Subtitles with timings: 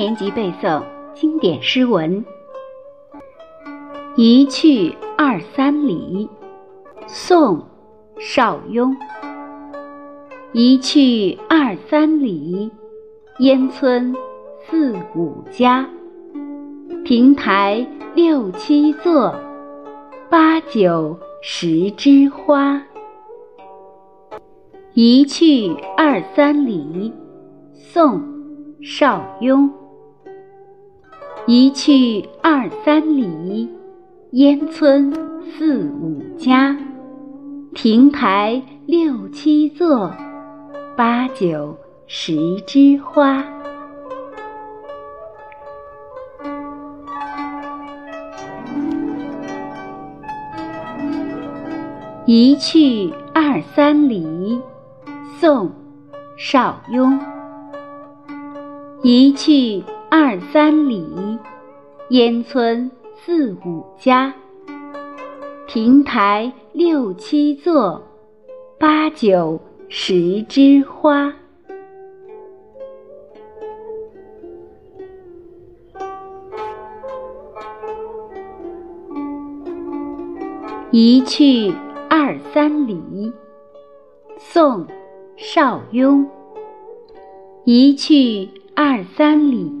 [0.00, 2.24] 年级背诵经典诗文。
[4.16, 6.26] 一去二三里，
[7.06, 7.58] 宋·
[8.18, 8.96] 邵雍。
[10.52, 12.70] 一去二三里，
[13.40, 14.16] 烟村
[14.70, 15.86] 四五家。
[17.04, 19.34] 亭台六七座，
[20.30, 22.82] 八九十枝花。
[24.94, 27.12] 一去二三里，
[27.74, 28.18] 宋·
[28.82, 29.70] 邵雍。
[31.46, 33.68] 一去二三里，
[34.32, 35.12] 烟村
[35.42, 36.76] 四五家。
[37.74, 40.12] 亭台六七座，
[40.96, 41.76] 八九
[42.06, 43.44] 十枝花。
[52.26, 54.60] 一去二三里，
[55.38, 55.66] 宋·
[56.36, 57.18] 邵雍。
[59.02, 61.38] 一去二三里，
[62.08, 64.34] 烟村四五家。
[65.68, 68.02] 亭台六七座，
[68.76, 71.32] 八九十枝花。
[80.90, 81.72] 一去。
[82.12, 83.32] 二三里，
[84.36, 84.84] 宋·
[85.36, 86.28] 邵雍。
[87.64, 89.72] 一去二三里，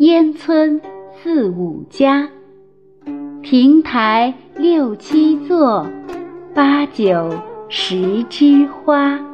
[0.00, 0.80] 烟村
[1.22, 2.28] 四五家。
[3.42, 5.86] 亭台六七座，
[6.52, 7.30] 八九
[7.68, 9.33] 十枝花。